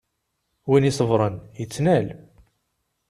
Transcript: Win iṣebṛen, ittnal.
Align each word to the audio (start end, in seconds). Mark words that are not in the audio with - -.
Win 0.69 0.89
iṣebṛen, 0.89 1.35
ittnal. 1.63 2.07